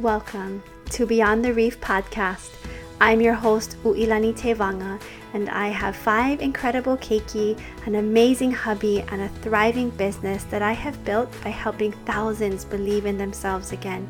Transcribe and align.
Welcome 0.00 0.62
to 0.90 1.06
Beyond 1.06 1.42
the 1.42 1.54
Reef 1.54 1.80
podcast. 1.80 2.50
I'm 3.00 3.22
your 3.22 3.32
host, 3.32 3.78
Uilani 3.82 4.38
Tevaga, 4.38 5.00
and 5.32 5.48
I 5.48 5.68
have 5.68 5.96
five 5.96 6.42
incredible 6.42 6.98
keiki, 6.98 7.58
an 7.86 7.94
amazing 7.94 8.50
hubby, 8.50 9.00
and 9.10 9.22
a 9.22 9.30
thriving 9.40 9.88
business 9.88 10.44
that 10.44 10.60
I 10.60 10.72
have 10.72 11.02
built 11.06 11.32
by 11.42 11.48
helping 11.48 11.92
thousands 12.04 12.62
believe 12.62 13.06
in 13.06 13.16
themselves 13.16 13.72
again. 13.72 14.06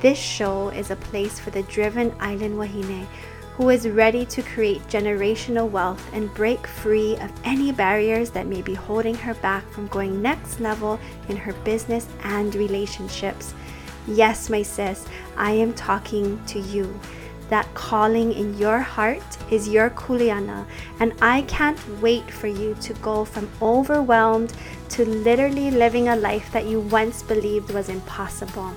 This 0.00 0.18
show 0.18 0.70
is 0.70 0.90
a 0.90 0.96
place 0.96 1.38
for 1.38 1.50
the 1.50 1.62
driven 1.62 2.12
island 2.18 2.58
wahine 2.58 3.06
who 3.56 3.70
is 3.70 3.88
ready 3.88 4.26
to 4.26 4.42
create 4.42 4.82
generational 4.88 5.70
wealth 5.70 6.04
and 6.12 6.34
break 6.34 6.66
free 6.66 7.16
of 7.18 7.30
any 7.44 7.70
barriers 7.70 8.30
that 8.30 8.48
may 8.48 8.62
be 8.62 8.74
holding 8.74 9.14
her 9.14 9.34
back 9.34 9.64
from 9.70 9.86
going 9.86 10.20
next 10.20 10.58
level 10.58 10.98
in 11.28 11.36
her 11.36 11.52
business 11.62 12.08
and 12.24 12.52
relationships. 12.56 13.54
Yes, 14.06 14.50
my 14.50 14.60
sis, 14.60 15.06
I 15.36 15.52
am 15.52 15.72
talking 15.72 16.38
to 16.46 16.60
you. 16.60 17.00
That 17.48 17.72
calling 17.74 18.32
in 18.32 18.58
your 18.58 18.78
heart 18.78 19.22
is 19.50 19.68
your 19.68 19.90
kuleana, 19.90 20.66
and 21.00 21.14
I 21.22 21.42
can't 21.42 21.78
wait 22.02 22.30
for 22.30 22.46
you 22.46 22.74
to 22.82 22.92
go 22.94 23.24
from 23.24 23.50
overwhelmed 23.62 24.52
to 24.90 25.04
literally 25.06 25.70
living 25.70 26.08
a 26.08 26.16
life 26.16 26.52
that 26.52 26.66
you 26.66 26.80
once 26.80 27.22
believed 27.22 27.70
was 27.70 27.88
impossible. 27.88 28.72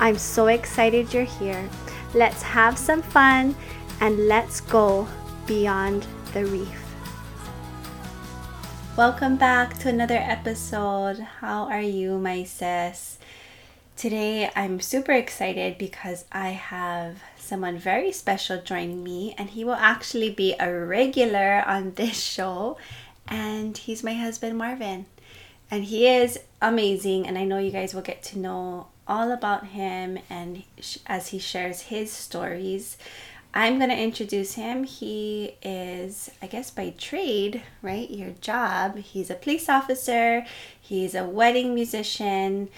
I'm 0.00 0.16
so 0.16 0.46
excited 0.46 1.12
you're 1.12 1.24
here. 1.24 1.68
Let's 2.14 2.42
have 2.42 2.78
some 2.78 3.02
fun 3.02 3.54
and 4.00 4.26
let's 4.26 4.60
go 4.60 5.06
beyond 5.46 6.06
the 6.32 6.46
reef. 6.46 6.82
Welcome 8.96 9.36
back 9.36 9.78
to 9.78 9.88
another 9.88 10.18
episode. 10.18 11.18
How 11.18 11.64
are 11.64 11.80
you, 11.80 12.18
my 12.18 12.44
sis? 12.44 13.18
Today, 13.96 14.50
I'm 14.56 14.80
super 14.80 15.12
excited 15.12 15.78
because 15.78 16.24
I 16.32 16.48
have 16.48 17.22
someone 17.36 17.78
very 17.78 18.10
special 18.10 18.60
joining 18.60 19.04
me, 19.04 19.34
and 19.38 19.50
he 19.50 19.64
will 19.64 19.74
actually 19.74 20.30
be 20.30 20.56
a 20.58 20.72
regular 20.72 21.62
on 21.66 21.92
this 21.94 22.20
show. 22.20 22.78
And 23.28 23.76
he's 23.76 24.02
my 24.02 24.14
husband, 24.14 24.58
Marvin. 24.58 25.06
And 25.70 25.84
he 25.84 26.08
is 26.08 26.38
amazing, 26.60 27.26
and 27.26 27.38
I 27.38 27.44
know 27.44 27.58
you 27.58 27.70
guys 27.70 27.94
will 27.94 28.02
get 28.02 28.22
to 28.24 28.38
know 28.38 28.88
all 29.06 29.30
about 29.30 29.68
him 29.68 30.18
and 30.30 30.62
as 31.06 31.28
he 31.28 31.38
shares 31.38 31.82
his 31.82 32.10
stories. 32.10 32.96
I'm 33.54 33.78
going 33.78 33.90
to 33.90 33.96
introduce 33.96 34.54
him. 34.54 34.84
He 34.84 35.56
is, 35.62 36.30
I 36.40 36.46
guess, 36.46 36.70
by 36.70 36.94
trade, 36.96 37.62
right? 37.82 38.10
Your 38.10 38.30
job. 38.40 38.96
He's 38.96 39.30
a 39.30 39.34
police 39.34 39.68
officer, 39.68 40.44
he's 40.80 41.14
a 41.14 41.24
wedding 41.24 41.74
musician 41.74 42.70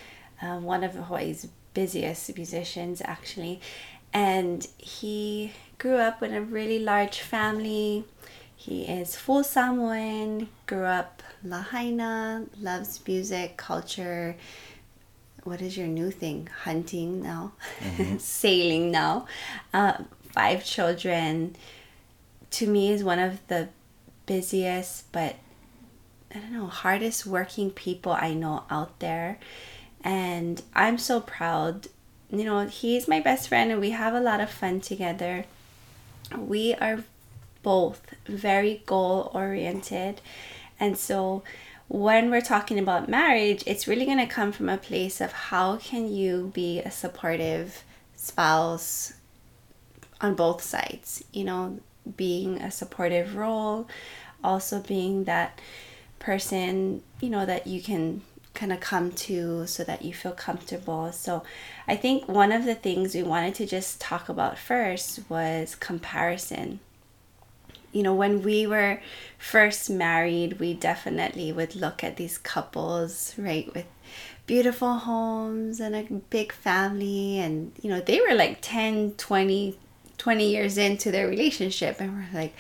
uh, 0.42 0.58
one 0.58 0.84
of 0.84 0.94
Hawaii's 0.94 1.48
busiest 1.74 2.34
musicians, 2.36 3.02
actually. 3.04 3.60
And 4.12 4.66
he 4.78 5.52
grew 5.78 5.96
up 5.96 6.22
in 6.22 6.32
a 6.32 6.40
really 6.40 6.78
large 6.78 7.20
family. 7.20 8.04
He 8.54 8.84
is 8.84 9.16
full 9.16 9.44
Samoan, 9.44 10.48
grew 10.66 10.84
up 10.84 11.22
Lahaina, 11.42 12.46
loves 12.58 13.00
music, 13.06 13.56
culture. 13.56 14.36
What 15.42 15.60
is 15.60 15.76
your 15.76 15.88
new 15.88 16.10
thing? 16.10 16.48
Hunting 16.62 17.22
now, 17.22 17.52
mm-hmm. 17.80 18.16
sailing 18.18 18.90
now. 18.90 19.26
Uh, 19.72 20.04
five 20.30 20.64
children. 20.64 21.56
To 22.52 22.68
me, 22.68 22.92
is 22.92 23.02
one 23.02 23.18
of 23.18 23.46
the 23.48 23.68
busiest, 24.26 25.10
but 25.10 25.36
I 26.34 26.38
don't 26.38 26.52
know, 26.52 26.66
hardest 26.66 27.26
working 27.26 27.70
people 27.70 28.12
I 28.12 28.32
know 28.32 28.64
out 28.70 29.00
there 29.00 29.38
and 30.04 30.62
I'm 30.74 30.98
so 30.98 31.20
proud. 31.20 31.88
You 32.30 32.44
know, 32.44 32.66
he's 32.66 33.08
my 33.08 33.20
best 33.20 33.48
friend 33.48 33.72
and 33.72 33.80
we 33.80 33.90
have 33.90 34.12
a 34.12 34.20
lot 34.20 34.40
of 34.40 34.50
fun 34.50 34.80
together. 34.80 35.46
We 36.36 36.74
are 36.74 37.04
both 37.62 38.14
very 38.26 38.82
goal 38.84 39.30
oriented. 39.32 40.20
And 40.78 40.98
so 40.98 41.42
when 41.88 42.30
we're 42.30 42.42
talking 42.42 42.78
about 42.78 43.08
marriage, 43.08 43.62
it's 43.66 43.88
really 43.88 44.04
going 44.04 44.18
to 44.18 44.26
come 44.26 44.52
from 44.52 44.68
a 44.68 44.76
place 44.76 45.20
of 45.20 45.32
how 45.32 45.76
can 45.76 46.12
you 46.12 46.50
be 46.54 46.80
a 46.80 46.90
supportive 46.90 47.82
spouse 48.14 49.14
on 50.20 50.34
both 50.34 50.62
sides, 50.62 51.24
you 51.32 51.44
know, 51.44 51.80
being 52.16 52.58
a 52.60 52.70
supportive 52.70 53.36
role, 53.36 53.88
also 54.42 54.80
being 54.80 55.24
that 55.24 55.58
person, 56.18 57.02
you 57.20 57.30
know, 57.30 57.46
that 57.46 57.66
you 57.66 57.82
can 57.82 58.22
kind 58.54 58.72
of 58.72 58.80
come 58.80 59.10
to 59.12 59.66
so 59.66 59.84
that 59.84 60.04
you 60.04 60.14
feel 60.14 60.32
comfortable. 60.32 61.12
So, 61.12 61.42
I 61.86 61.96
think 61.96 62.28
one 62.28 62.52
of 62.52 62.64
the 62.64 62.74
things 62.74 63.14
we 63.14 63.22
wanted 63.22 63.54
to 63.56 63.66
just 63.66 64.00
talk 64.00 64.28
about 64.28 64.58
first 64.58 65.20
was 65.28 65.74
comparison. 65.74 66.80
You 67.92 68.02
know, 68.02 68.14
when 68.14 68.42
we 68.42 68.66
were 68.66 69.00
first 69.38 69.88
married, 69.88 70.58
we 70.58 70.74
definitely 70.74 71.52
would 71.52 71.76
look 71.76 72.02
at 72.02 72.16
these 72.16 72.38
couples, 72.38 73.34
right, 73.38 73.72
with 73.74 73.86
beautiful 74.46 74.94
homes 74.94 75.80
and 75.80 75.96
a 75.96 76.02
big 76.28 76.52
family 76.52 77.38
and 77.38 77.72
you 77.80 77.88
know 77.88 78.00
they 78.00 78.20
were 78.20 78.34
like 78.34 78.58
10 78.60 79.12
20 79.12 79.78
20 80.24 80.48
years 80.48 80.78
into 80.78 81.10
their 81.10 81.28
relationship 81.28 82.00
and 82.00 82.14
we're 82.14 82.40
like 82.40 82.54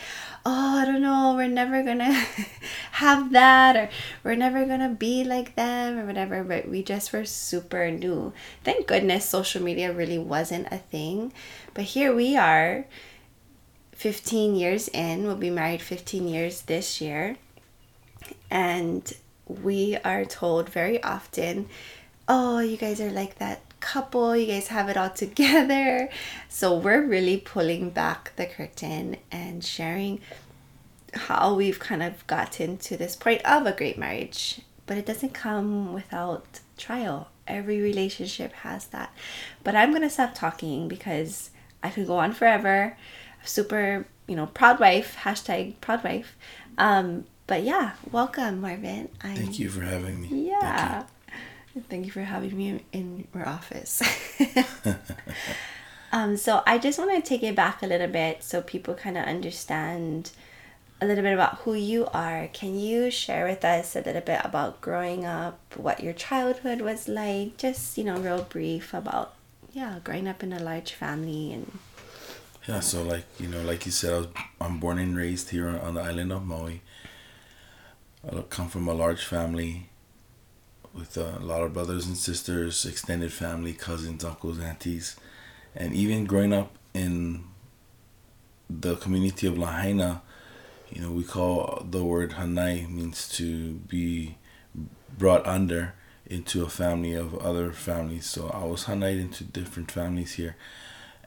oh 0.44 0.80
i 0.80 0.84
don't 0.84 1.00
know 1.00 1.32
we're 1.34 1.48
never 1.48 1.82
gonna 1.82 2.12
have 2.92 3.32
that 3.32 3.74
or 3.74 3.88
we're 4.22 4.34
never 4.34 4.66
gonna 4.66 4.90
be 4.90 5.24
like 5.24 5.56
them 5.56 5.98
or 5.98 6.04
whatever 6.04 6.44
but 6.44 6.68
we 6.68 6.82
just 6.82 7.10
were 7.10 7.24
super 7.24 7.90
new. 7.90 8.34
Thank 8.64 8.86
goodness 8.86 9.26
social 9.26 9.62
media 9.62 9.94
really 9.94 10.18
wasn't 10.18 10.68
a 10.70 10.76
thing 10.76 11.32
but 11.72 11.84
here 11.84 12.14
we 12.14 12.36
are 12.36 12.84
15 13.92 14.56
years 14.56 14.88
in 14.88 15.24
we'll 15.24 15.34
be 15.34 15.48
married 15.48 15.80
15 15.80 16.28
years 16.28 16.60
this 16.62 17.00
year 17.00 17.36
and 18.50 19.10
we 19.46 19.96
are 20.04 20.26
told 20.26 20.68
very 20.68 21.02
often 21.02 21.66
oh 22.28 22.58
you 22.58 22.76
guys 22.76 23.00
are 23.00 23.10
like 23.10 23.38
that 23.38 23.62
couple, 23.84 24.34
you 24.34 24.46
guys 24.46 24.68
have 24.68 24.88
it 24.88 24.96
all 24.96 25.10
together. 25.24 26.08
So 26.48 26.76
we're 26.76 27.06
really 27.06 27.36
pulling 27.36 27.90
back 27.90 28.32
the 28.36 28.46
curtain 28.46 29.18
and 29.30 29.62
sharing 29.62 30.20
how 31.12 31.54
we've 31.54 31.78
kind 31.78 32.02
of 32.02 32.26
gotten 32.26 32.78
to 32.78 32.96
this 32.96 33.14
point 33.14 33.42
of 33.44 33.66
a 33.66 33.72
great 33.72 33.98
marriage. 33.98 34.62
But 34.86 34.98
it 34.98 35.06
doesn't 35.06 35.34
come 35.34 35.92
without 35.92 36.60
trial. 36.76 37.28
Every 37.46 37.80
relationship 37.80 38.52
has 38.66 38.86
that. 38.86 39.14
But 39.62 39.76
I'm 39.76 39.90
going 39.90 40.02
to 40.02 40.10
stop 40.10 40.34
talking 40.34 40.88
because 40.88 41.50
I 41.82 41.90
could 41.90 42.06
go 42.06 42.16
on 42.18 42.32
forever. 42.32 42.96
Super, 43.44 44.06
you 44.26 44.34
know, 44.34 44.46
proud 44.46 44.80
wife, 44.80 45.16
hashtag 45.22 45.80
proud 45.80 46.02
wife. 46.02 46.36
Um, 46.78 47.24
but 47.46 47.62
yeah, 47.62 47.92
welcome, 48.10 48.62
Marvin. 48.62 49.10
I'm, 49.22 49.36
Thank 49.36 49.58
you 49.58 49.68
for 49.68 49.82
having 49.82 50.22
me. 50.22 50.48
Yeah. 50.48 51.04
Thank 51.88 52.06
you 52.06 52.12
for 52.12 52.20
having 52.20 52.56
me 52.56 52.84
in 52.92 53.26
your 53.34 53.48
office. 53.48 54.00
um, 56.12 56.36
so 56.36 56.62
I 56.66 56.78
just 56.78 56.98
want 56.98 57.12
to 57.12 57.20
take 57.20 57.42
it 57.42 57.56
back 57.56 57.82
a 57.82 57.86
little 57.86 58.06
bit 58.06 58.44
so 58.44 58.62
people 58.62 58.94
kind 58.94 59.18
of 59.18 59.24
understand 59.24 60.30
a 61.00 61.06
little 61.06 61.24
bit 61.24 61.34
about 61.34 61.58
who 61.58 61.74
you 61.74 62.06
are. 62.14 62.48
Can 62.52 62.78
you 62.78 63.10
share 63.10 63.46
with 63.46 63.64
us 63.64 63.96
a 63.96 64.02
little 64.02 64.22
bit 64.22 64.40
about 64.44 64.80
growing 64.80 65.24
up, 65.24 65.58
what 65.76 66.00
your 66.00 66.12
childhood 66.12 66.80
was 66.80 67.08
like? 67.08 67.56
Just, 67.56 67.98
you 67.98 68.04
know, 68.04 68.18
real 68.18 68.44
brief 68.44 68.94
about, 68.94 69.34
yeah, 69.72 69.98
growing 70.04 70.28
up 70.28 70.44
in 70.44 70.52
a 70.52 70.62
large 70.62 70.92
family 70.92 71.52
and. 71.52 71.78
Yeah, 72.68 72.80
so 72.80 73.02
like, 73.02 73.24
you 73.40 73.48
know, 73.48 73.62
like 73.62 73.84
you 73.84 73.92
said, 73.92 74.12
I 74.12 74.18
was, 74.18 74.28
I'm 74.60 74.78
born 74.78 74.98
and 74.98 75.16
raised 75.16 75.50
here 75.50 75.68
on 75.68 75.94
the 75.94 76.00
island 76.00 76.32
of 76.32 76.46
Maui. 76.46 76.82
I 78.26 78.40
come 78.48 78.68
from 78.68 78.88
a 78.88 78.94
large 78.94 79.24
family 79.24 79.88
with 80.94 81.18
uh, 81.18 81.32
a 81.38 81.44
lot 81.44 81.62
of 81.62 81.72
brothers 81.72 82.06
and 82.06 82.16
sisters, 82.16 82.84
extended 82.86 83.32
family, 83.32 83.72
cousins, 83.72 84.24
uncles, 84.24 84.60
aunties, 84.60 85.16
and 85.74 85.92
even 85.92 86.24
growing 86.24 86.52
up 86.52 86.72
in 86.94 87.44
the 88.70 88.96
community 88.96 89.46
of 89.46 89.58
Lahaina, 89.58 90.22
you 90.90 91.02
know, 91.02 91.10
we 91.10 91.24
call 91.24 91.84
the 91.90 92.04
word 92.04 92.32
Hanai 92.32 92.88
means 92.88 93.28
to 93.30 93.72
be 93.72 94.36
brought 95.18 95.44
under 95.46 95.94
into 96.26 96.64
a 96.64 96.68
family 96.68 97.12
of 97.12 97.34
other 97.38 97.72
families. 97.72 98.26
So 98.26 98.48
I 98.48 98.64
was 98.64 98.84
Hanai 98.84 99.20
into 99.20 99.44
different 99.44 99.90
families 99.90 100.34
here, 100.34 100.56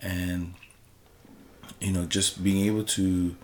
and 0.01 0.53
you 1.81 1.91
know, 1.91 2.05
just 2.05 2.43
being 2.43 2.65
able 2.65 2.83
to 2.83 3.35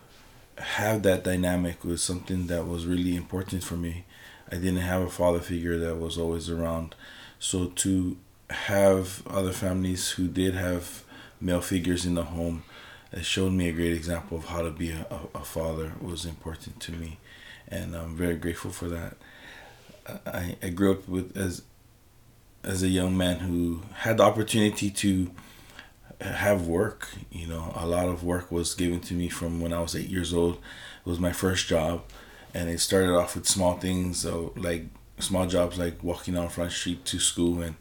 have 0.57 1.03
that 1.03 1.23
dynamic 1.23 1.83
was 1.83 2.01
something 2.01 2.47
that 2.47 2.67
was 2.67 2.85
really 2.85 3.15
important 3.15 3.63
for 3.63 3.75
me 3.75 4.05
I 4.51 4.55
didn't 4.55 4.77
have 4.77 5.01
a 5.01 5.09
father 5.09 5.39
figure 5.39 5.77
that 5.79 5.95
was 5.99 6.17
always 6.17 6.49
around. 6.49 6.95
So 7.39 7.67
to 7.67 8.17
have 8.49 9.25
other 9.27 9.51
families 9.51 10.11
who 10.11 10.27
did 10.27 10.53
have 10.53 11.03
male 11.41 11.61
figures 11.61 12.05
in 12.05 12.15
the 12.15 12.23
home 12.23 12.63
that 13.11 13.25
showed 13.25 13.51
me 13.51 13.69
a 13.69 13.73
great 13.73 13.93
example 13.93 14.37
of 14.37 14.45
how 14.45 14.61
to 14.61 14.71
be 14.71 14.91
a, 14.91 15.05
a, 15.09 15.39
a 15.39 15.43
father 15.43 15.93
was 16.01 16.25
important 16.25 16.79
to 16.81 16.91
me. 16.91 17.19
And 17.67 17.95
I'm 17.95 18.15
very 18.15 18.35
grateful 18.35 18.71
for 18.71 18.89
that. 18.89 19.17
I, 20.25 20.57
I 20.61 20.69
grew 20.69 20.91
up 20.91 21.07
with 21.07 21.35
as 21.37 21.63
as 22.63 22.81
a 22.81 22.87
young 22.87 23.17
man 23.17 23.39
who 23.39 23.81
had 23.93 24.17
the 24.17 24.23
opportunity 24.23 24.89
to 24.89 25.29
have 26.21 26.67
work. 26.67 27.09
You 27.31 27.47
know, 27.47 27.73
a 27.75 27.85
lot 27.85 28.07
of 28.07 28.23
work 28.23 28.51
was 28.51 28.73
given 28.73 28.99
to 29.01 29.13
me 29.13 29.27
from 29.29 29.59
when 29.59 29.73
I 29.73 29.81
was 29.81 29.95
eight 29.95 30.09
years 30.09 30.33
old. 30.33 30.55
It 30.55 31.09
was 31.09 31.19
my 31.19 31.33
first 31.33 31.67
job, 31.67 32.03
and 32.53 32.69
it 32.69 32.79
started 32.79 33.11
off 33.15 33.35
with 33.35 33.47
small 33.47 33.77
things, 33.77 34.19
so 34.19 34.53
like 34.55 34.85
small 35.19 35.47
jobs 35.47 35.77
like 35.77 36.03
walking 36.03 36.33
down 36.33 36.49
Front 36.49 36.71
Street 36.71 37.05
to 37.05 37.19
school 37.19 37.61
and 37.61 37.75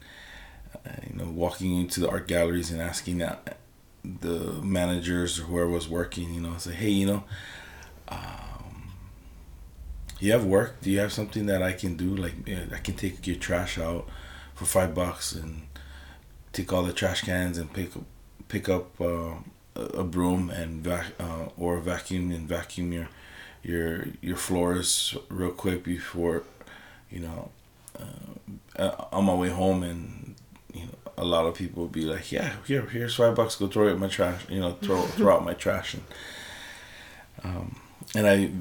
uh, 0.85 0.91
you 1.09 1.17
know 1.17 1.29
walking 1.29 1.79
into 1.79 1.99
the 1.99 2.09
art 2.09 2.27
galleries 2.27 2.71
and 2.71 2.81
asking 2.81 3.19
that 3.19 3.57
the 4.03 4.61
managers 4.61 5.39
or 5.39 5.43
whoever 5.43 5.69
was 5.69 5.87
working, 5.87 6.33
you 6.33 6.41
know, 6.41 6.57
say, 6.57 6.73
hey, 6.73 6.89
you 6.89 7.05
know, 7.05 7.23
um, 8.09 8.91
you 10.19 10.31
have 10.31 10.45
work? 10.45 10.81
Do 10.81 10.91
you 10.91 10.99
have 10.99 11.13
something 11.13 11.45
that 11.45 11.61
I 11.61 11.73
can 11.73 11.95
do? 11.95 12.15
Like 12.15 12.33
I 12.73 12.77
can 12.77 12.95
take 12.95 13.25
your 13.25 13.37
trash 13.37 13.77
out 13.77 14.07
for 14.55 14.65
five 14.65 14.93
bucks 14.93 15.33
and 15.33 15.63
take 16.51 16.71
all 16.71 16.83
the 16.83 16.93
trash 16.93 17.21
cans 17.21 17.57
and 17.57 17.71
pick 17.73 17.91
pick 18.47 18.69
up 18.69 18.99
uh, 19.01 19.35
a 19.75 20.03
broom 20.03 20.49
and 20.49 20.83
vac 20.83 21.07
uh, 21.19 21.47
or 21.57 21.79
vacuum 21.79 22.31
and 22.31 22.47
vacuum 22.47 22.93
your 22.93 23.09
your 23.63 24.07
your 24.21 24.37
floors 24.37 25.17
real 25.29 25.51
quick 25.51 25.83
before 25.83 26.43
you 27.09 27.19
know 27.19 27.49
uh, 28.77 28.91
on 29.11 29.25
my 29.25 29.33
way 29.33 29.49
home 29.49 29.83
and 29.83 30.35
you 30.73 30.81
know 30.81 30.95
a 31.17 31.23
lot 31.23 31.45
of 31.45 31.53
people 31.55 31.83
will 31.83 31.89
be 31.89 32.01
like 32.01 32.31
yeah 32.31 32.55
here 32.65 32.81
here's 32.87 33.15
five 33.15 33.35
bucks 33.35 33.55
go 33.55 33.67
throw 33.67 33.87
it 33.87 33.91
in 33.91 33.99
my 33.99 34.07
trash 34.07 34.41
you 34.49 34.59
know 34.59 34.73
throw 34.81 35.01
throw 35.17 35.35
out 35.35 35.45
my 35.45 35.53
trash. 35.53 35.93
And 35.93 36.03
um, 37.43 37.75
and 38.15 38.27
I 38.27 38.51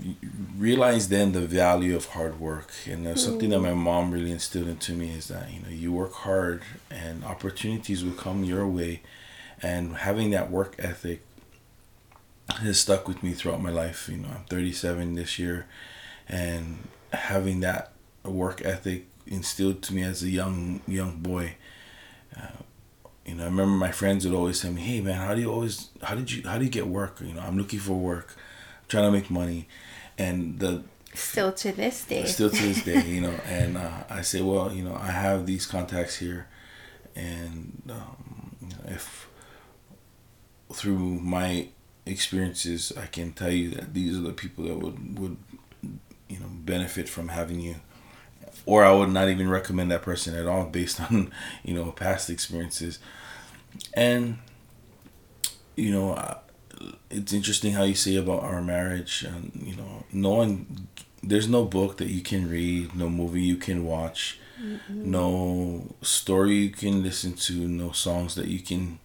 realized 0.56 1.10
then 1.10 1.32
the 1.32 1.40
value 1.40 1.94
of 1.94 2.06
hard 2.06 2.40
work. 2.40 2.72
And 2.87 3.06
uh, 3.06 3.16
something 3.16 3.50
that 3.50 3.60
my 3.60 3.75
mom 3.75 4.10
really 4.10 4.31
instilled 4.31 4.69
into 4.69 4.93
me 4.93 5.10
is 5.10 5.28
that 5.28 5.52
you 5.52 5.60
know 5.60 5.69
you 5.69 5.93
work 5.93 6.14
hard 6.14 6.62
and 6.90 7.25
opportunities 7.25 8.04
will 8.04 8.12
come 8.12 8.44
your 8.44 8.66
way. 8.66 9.02
And 9.62 9.96
having 9.99 10.31
that 10.31 10.50
work 10.50 10.75
ethic 10.78 11.22
has 12.58 12.81
stuck 12.81 13.08
with 13.08 13.22
me 13.22 13.32
throughout 13.32 13.62
my 13.62 13.70
life. 13.70 14.08
You 14.08 14.19
know, 14.19 14.28
I'm 14.28 14.44
37 14.44 15.14
this 15.14 15.38
year, 15.38 15.66
and 16.28 16.88
having 17.12 17.60
that 17.60 17.93
work 18.25 18.62
ethic 18.64 19.06
instilled 19.26 19.82
to 19.82 19.94
me 19.94 20.02
as 20.02 20.22
a 20.22 20.31
young 20.31 20.81
young 20.87 21.19
boy. 21.19 21.56
Uh, 22.37 22.62
you 23.26 23.34
know, 23.34 23.44
I 23.44 23.46
remember 23.46 23.76
my 23.76 23.93
friends 23.93 24.25
would 24.25 24.34
always 24.34 24.60
tell 24.60 24.72
me, 24.72 24.82
"Hey, 24.82 25.00
man, 25.00 25.14
how 25.14 25.34
do 25.34 25.40
you 25.40 25.50
always 25.50 25.90
how 26.02 26.14
did 26.14 26.31
you 26.31 26.43
how 26.49 26.58
do 26.58 26.64
you 26.64 26.70
get 26.70 26.87
work? 26.87 27.20
You 27.20 27.34
know, 27.34 27.40
I'm 27.40 27.56
looking 27.56 27.78
for 27.78 27.94
work, 27.94 28.34
I'm 28.37 28.88
trying 28.88 29.04
to 29.04 29.10
make 29.10 29.31
money," 29.31 29.69
and 30.19 30.58
the 30.58 30.82
still 31.14 31.52
to 31.52 31.72
this 31.72 32.04
day 32.04 32.25
still 32.25 32.49
to 32.49 32.62
this 32.62 32.82
day 32.84 33.04
you 33.04 33.20
know 33.26 33.38
and 33.46 33.76
uh, 33.76 33.90
i 34.08 34.22
say 34.22 34.40
well 34.40 34.72
you 34.72 34.82
know 34.82 34.94
i 34.94 35.10
have 35.10 35.44
these 35.44 35.66
contacts 35.66 36.16
here 36.16 36.49
and 37.14 37.82
um, 37.90 38.56
if 38.87 39.28
through 40.72 40.99
my 40.99 41.69
experiences, 42.06 42.93
I 42.96 43.06
can 43.06 43.32
tell 43.32 43.50
you 43.50 43.70
that 43.70 43.94
these 43.94 44.16
are 44.16 44.22
the 44.22 44.32
people 44.32 44.64
that 44.64 44.78
would 44.78 45.19
would 45.19 45.37
you 46.28 46.38
know 46.38 46.49
benefit 46.50 47.08
from 47.08 47.28
having 47.28 47.60
you. 47.60 47.76
Or 48.64 48.84
I 48.84 48.93
would 48.93 49.08
not 49.08 49.28
even 49.28 49.49
recommend 49.49 49.90
that 49.90 50.02
person 50.02 50.34
at 50.34 50.46
all 50.46 50.64
based 50.78 51.00
on 51.00 51.32
you 51.64 51.75
know 51.75 51.93
past 51.93 52.31
experiences, 52.31 52.99
and 53.94 54.38
you 55.76 55.93
know 55.93 56.40
it's 57.10 57.32
interesting 57.32 57.72
how 57.72 57.84
you 57.84 57.94
say 57.94 58.16
about 58.16 58.43
our 58.43 58.62
marriage 58.62 59.22
and 59.22 59.62
you 59.64 59.76
know 59.76 60.04
no 60.12 60.31
one 60.31 60.88
there's 61.22 61.49
no 61.49 61.64
book 61.64 61.99
that 61.99 62.08
you 62.08 62.20
can 62.20 62.49
read 62.50 62.94
no 62.94 63.08
movie 63.08 63.43
you 63.43 63.56
can 63.56 63.84
watch 63.84 64.40
mm-hmm. 64.60 65.10
no 65.10 65.94
story 66.02 66.54
you 66.54 66.70
can 66.70 67.02
listen 67.02 67.32
to 67.32 67.52
no 67.52 67.93
songs 67.93 68.34
that 68.34 68.49
you 68.49 68.60
can 68.60 68.99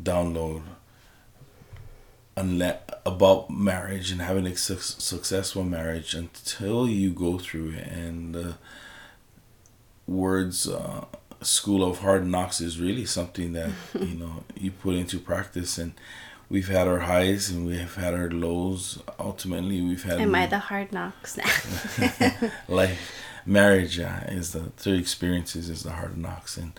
download 0.00 0.62
unless 2.38 2.78
about 3.04 3.50
marriage 3.50 4.12
and 4.12 4.22
having 4.22 4.46
a 4.46 4.56
su- 4.56 4.76
successful 4.76 5.64
marriage 5.64 6.14
until 6.14 6.88
you 6.88 7.10
go 7.10 7.38
through 7.38 7.70
it. 7.70 7.88
And 7.88 8.34
the 8.34 8.54
words 10.06 10.68
uh, 10.68 11.04
school 11.42 11.82
of 11.88 11.98
hard 11.98 12.26
knocks 12.26 12.60
is 12.60 12.80
really 12.80 13.04
something 13.04 13.52
that 13.54 13.70
you 14.00 14.14
know 14.14 14.44
you 14.54 14.70
put 14.70 14.94
into 14.94 15.18
practice. 15.18 15.78
And 15.78 15.94
we've 16.48 16.68
had 16.68 16.86
our 16.86 17.00
highs 17.00 17.50
and 17.50 17.66
we've 17.66 17.94
had 17.94 18.14
our 18.14 18.30
lows. 18.30 19.02
Ultimately 19.18 19.80
we've 19.80 20.04
had 20.04 20.20
am 20.20 20.34
i 20.34 20.46
the 20.46 20.58
hard 20.58 20.92
knocks 20.92 21.36
now? 21.36 22.50
Like 22.68 22.96
marriage 23.44 23.98
uh, 23.98 24.20
is 24.28 24.52
the 24.52 24.70
through 24.76 24.98
experiences 24.98 25.68
is 25.68 25.82
the 25.82 25.92
hard 25.92 26.16
knocks. 26.16 26.56
And 26.56 26.72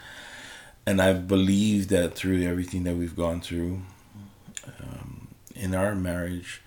and 0.86 1.02
i 1.02 1.14
believe 1.14 1.90
that 1.90 2.16
through 2.16 2.42
everything 2.42 2.84
that 2.84 2.96
we've 2.96 3.16
gone 3.16 3.42
through 3.42 3.82
um, 4.82 5.19
in 5.60 5.76
our 5.76 5.94
marriage 5.94 6.62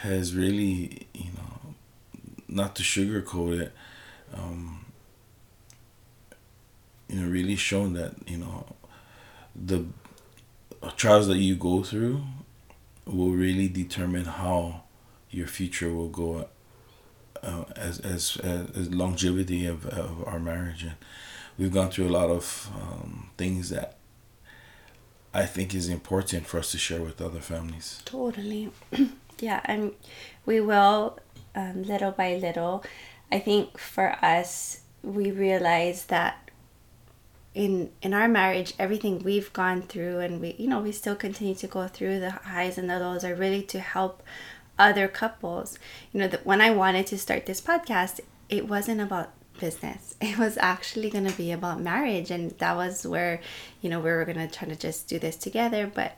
has 0.00 0.34
really, 0.34 1.06
you 1.12 1.30
know, 1.36 1.74
not 2.48 2.74
to 2.76 2.82
sugarcoat 2.82 3.60
it, 3.60 3.72
um, 4.34 4.84
you 7.08 7.20
know, 7.20 7.30
really 7.30 7.54
shown 7.54 7.92
that, 7.92 8.14
you 8.26 8.38
know, 8.38 8.64
the 9.54 9.84
trials 10.96 11.28
that 11.28 11.36
you 11.36 11.54
go 11.54 11.82
through 11.82 12.22
will 13.04 13.30
really 13.30 13.68
determine 13.68 14.24
how 14.24 14.82
your 15.30 15.46
future 15.46 15.92
will 15.92 16.08
go 16.08 16.48
uh, 17.42 17.64
as, 17.76 18.00
as, 18.00 18.36
as 18.38 18.92
longevity 18.92 19.66
of, 19.66 19.86
of 19.86 20.24
our 20.26 20.38
marriage. 20.38 20.82
And 20.82 20.94
we've 21.58 21.72
gone 21.72 21.90
through 21.90 22.08
a 22.08 22.16
lot 22.16 22.30
of 22.30 22.70
um, 22.74 23.30
things 23.36 23.68
that 23.70 23.98
I 25.34 25.46
think 25.46 25.74
is 25.74 25.88
important 25.88 26.46
for 26.46 26.58
us 26.58 26.72
to 26.72 26.78
share 26.78 27.00
with 27.00 27.20
other 27.20 27.40
families. 27.40 28.02
Totally. 28.04 28.70
yeah, 29.40 29.60
and 29.64 29.92
we 30.44 30.60
will 30.60 31.18
um, 31.54 31.82
little 31.82 32.12
by 32.12 32.36
little. 32.36 32.84
I 33.30 33.38
think 33.38 33.78
for 33.78 34.16
us, 34.22 34.80
we 35.02 35.30
realize 35.30 36.06
that 36.06 36.50
in 37.54 37.90
in 38.00 38.14
our 38.14 38.28
marriage, 38.28 38.74
everything 38.78 39.20
we've 39.20 39.52
gone 39.52 39.82
through, 39.82 40.18
and 40.18 40.40
we 40.40 40.54
you 40.58 40.68
know 40.68 40.80
we 40.80 40.92
still 40.92 41.16
continue 41.16 41.54
to 41.56 41.66
go 41.66 41.88
through 41.88 42.20
the 42.20 42.30
highs 42.30 42.78
and 42.78 42.88
the 42.88 42.98
lows, 42.98 43.24
are 43.24 43.34
really 43.34 43.62
to 43.62 43.80
help 43.80 44.22
other 44.78 45.08
couples. 45.08 45.78
You 46.12 46.20
know, 46.20 46.28
that 46.28 46.46
when 46.46 46.60
I 46.60 46.70
wanted 46.70 47.06
to 47.08 47.18
start 47.18 47.46
this 47.46 47.60
podcast, 47.60 48.20
it 48.48 48.68
wasn't 48.68 49.00
about 49.00 49.32
business. 49.62 50.14
It 50.30 50.38
was 50.38 50.58
actually 50.58 51.10
going 51.10 51.28
to 51.28 51.36
be 51.36 51.52
about 51.52 51.80
marriage. 51.80 52.30
And 52.30 52.50
that 52.58 52.74
was 52.76 53.06
where, 53.06 53.40
you 53.80 53.88
know, 53.90 54.00
we 54.00 54.10
were 54.10 54.24
going 54.24 54.42
to 54.46 54.58
try 54.58 54.68
to 54.68 54.76
just 54.76 55.08
do 55.08 55.18
this 55.18 55.36
together. 55.36 55.90
But 56.00 56.12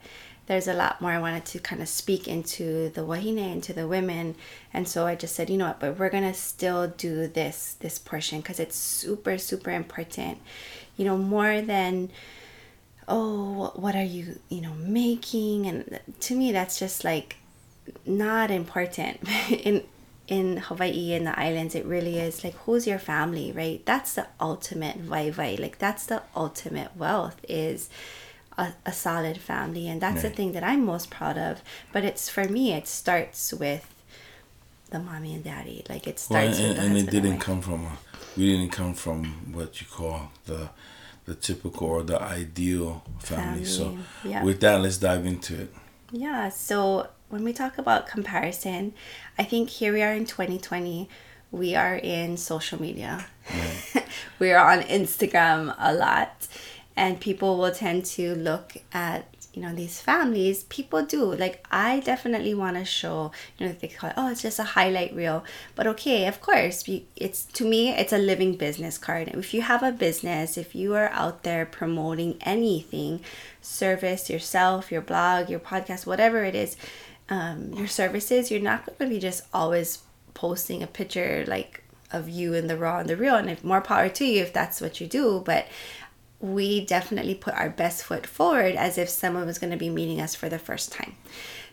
there's 0.46 0.68
a 0.68 0.74
lot 0.74 1.00
more 1.00 1.12
I 1.12 1.18
wanted 1.18 1.44
to 1.52 1.58
kind 1.58 1.82
of 1.82 1.88
speak 1.88 2.26
into 2.26 2.90
the 2.90 3.04
wahine, 3.04 3.38
into 3.38 3.72
the 3.72 3.86
women. 3.86 4.36
And 4.72 4.88
so 4.88 5.06
I 5.06 5.14
just 5.14 5.34
said, 5.36 5.50
you 5.50 5.58
know 5.58 5.68
what, 5.68 5.80
but 5.80 5.98
we're 5.98 6.10
going 6.16 6.30
to 6.32 6.38
still 6.52 6.88
do 6.88 7.26
this, 7.26 7.76
this 7.80 7.98
portion 7.98 8.40
because 8.40 8.58
it's 8.60 8.76
super, 8.76 9.38
super 9.38 9.70
important. 9.70 10.38
You 10.96 11.04
know, 11.06 11.18
more 11.18 11.60
than, 11.60 12.10
oh, 13.08 13.72
what 13.74 13.94
are 13.94 14.10
you, 14.16 14.38
you 14.48 14.60
know, 14.60 14.74
making? 14.74 15.66
And 15.66 16.00
to 16.20 16.34
me, 16.34 16.52
that's 16.52 16.78
just 16.78 17.04
like, 17.04 17.36
not 18.06 18.50
important 18.50 19.20
in 19.50 19.84
in 20.26 20.56
Hawaii 20.56 21.12
in 21.12 21.24
the 21.24 21.38
islands, 21.38 21.74
it 21.74 21.84
really 21.84 22.18
is 22.18 22.44
like 22.44 22.54
who's 22.64 22.86
your 22.86 22.98
family, 22.98 23.52
right? 23.52 23.84
That's 23.84 24.14
the 24.14 24.26
ultimate 24.40 25.06
waiwai. 25.08 25.58
Like 25.58 25.78
that's 25.78 26.06
the 26.06 26.22
ultimate 26.34 26.96
wealth 26.96 27.40
is 27.48 27.90
a, 28.56 28.72
a 28.86 28.92
solid 28.92 29.38
family, 29.38 29.88
and 29.88 30.00
that's 30.00 30.22
right. 30.22 30.30
the 30.30 30.30
thing 30.30 30.52
that 30.52 30.64
I'm 30.64 30.84
most 30.84 31.10
proud 31.10 31.36
of. 31.36 31.62
But 31.92 32.04
it's 32.04 32.28
for 32.28 32.44
me, 32.48 32.72
it 32.72 32.86
starts 32.86 33.52
with 33.52 33.92
the 34.90 34.98
mommy 34.98 35.34
and 35.34 35.44
daddy. 35.44 35.84
Like 35.88 36.06
it 36.06 36.18
starts 36.18 36.58
well, 36.58 36.70
and, 36.70 36.78
and, 36.78 36.96
and 36.96 37.08
it 37.08 37.10
didn't 37.10 37.40
come 37.40 37.60
from 37.60 37.84
a, 37.84 37.98
we 38.36 38.56
didn't 38.56 38.72
come 38.72 38.94
from 38.94 39.52
what 39.52 39.80
you 39.80 39.86
call 39.86 40.30
the 40.46 40.70
the 41.26 41.34
typical 41.34 41.88
or 41.88 42.02
the 42.02 42.20
ideal 42.20 43.02
family. 43.18 43.44
family. 43.44 43.64
So 43.64 43.98
yeah. 44.24 44.42
with 44.42 44.60
that, 44.60 44.80
let's 44.80 44.98
dive 44.98 45.26
into 45.26 45.62
it. 45.62 45.74
Yeah. 46.12 46.48
So 46.50 47.08
when 47.34 47.42
we 47.42 47.52
talk 47.52 47.78
about 47.78 48.06
comparison, 48.06 48.94
I 49.36 49.42
think 49.42 49.68
here 49.68 49.92
we 49.92 50.02
are 50.02 50.12
in 50.12 50.24
2020. 50.24 51.08
We 51.50 51.74
are 51.74 51.96
in 51.96 52.36
social 52.36 52.80
media. 52.80 53.26
We 54.38 54.52
are 54.52 54.72
on 54.72 54.82
Instagram 54.84 55.74
a 55.78 55.92
lot, 55.92 56.46
and 56.96 57.20
people 57.20 57.58
will 57.58 57.72
tend 57.72 58.04
to 58.16 58.36
look 58.36 58.76
at 58.92 59.34
you 59.54 59.62
know 59.62 59.72
these 59.74 60.00
families 60.00 60.64
people 60.64 61.04
do 61.04 61.34
like 61.34 61.64
i 61.70 62.00
definitely 62.00 62.54
want 62.54 62.76
to 62.76 62.84
show 62.84 63.30
you 63.56 63.66
know 63.66 63.72
they 63.72 63.88
call 63.88 64.10
it 64.10 64.14
oh 64.16 64.28
it's 64.28 64.42
just 64.42 64.58
a 64.58 64.64
highlight 64.64 65.14
reel 65.14 65.44
but 65.74 65.86
okay 65.86 66.26
of 66.26 66.40
course 66.40 66.84
it's 67.16 67.44
to 67.44 67.64
me 67.64 67.90
it's 67.90 68.12
a 68.12 68.18
living 68.18 68.56
business 68.56 68.98
card 68.98 69.28
if 69.28 69.54
you 69.54 69.62
have 69.62 69.82
a 69.82 69.92
business 69.92 70.58
if 70.58 70.74
you 70.74 70.94
are 70.94 71.08
out 71.10 71.44
there 71.44 71.64
promoting 71.64 72.36
anything 72.40 73.20
service 73.60 74.28
yourself 74.28 74.90
your 74.90 75.00
blog 75.00 75.48
your 75.48 75.60
podcast 75.60 76.04
whatever 76.04 76.42
it 76.44 76.54
is 76.54 76.76
um, 77.28 77.72
your 77.72 77.86
services, 77.86 78.50
you're 78.50 78.60
not 78.60 78.86
going 78.86 78.98
to 78.98 79.06
be 79.14 79.20
just 79.20 79.42
always 79.52 79.98
posting 80.34 80.82
a 80.82 80.86
picture 80.86 81.44
like 81.46 81.84
of 82.12 82.28
you 82.28 82.54
in 82.54 82.68
the 82.68 82.76
raw 82.76 82.98
and 82.98 83.08
the 83.08 83.16
real. 83.16 83.36
And 83.36 83.50
if 83.50 83.64
more 83.64 83.80
power 83.80 84.08
to 84.08 84.24
you 84.24 84.42
if 84.42 84.52
that's 84.52 84.80
what 84.80 85.00
you 85.00 85.06
do. 85.06 85.42
But 85.44 85.66
we 86.40 86.84
definitely 86.84 87.34
put 87.34 87.54
our 87.54 87.70
best 87.70 88.04
foot 88.04 88.26
forward 88.26 88.74
as 88.76 88.98
if 88.98 89.08
someone 89.08 89.46
was 89.46 89.58
going 89.58 89.70
to 89.70 89.78
be 89.78 89.88
meeting 89.88 90.20
us 90.20 90.34
for 90.34 90.48
the 90.48 90.58
first 90.58 90.92
time. 90.92 91.14